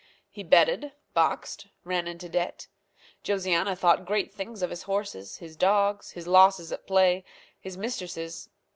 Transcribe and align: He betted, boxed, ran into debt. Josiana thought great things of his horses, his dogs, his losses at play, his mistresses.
He 0.31 0.41
betted, 0.41 0.93
boxed, 1.13 1.67
ran 1.83 2.07
into 2.07 2.27
debt. 2.27 2.65
Josiana 3.23 3.77
thought 3.77 4.03
great 4.03 4.33
things 4.33 4.63
of 4.63 4.71
his 4.71 4.81
horses, 4.89 5.37
his 5.37 5.55
dogs, 5.55 6.09
his 6.13 6.25
losses 6.25 6.71
at 6.71 6.87
play, 6.87 7.23
his 7.59 7.77
mistresses. 7.77 8.49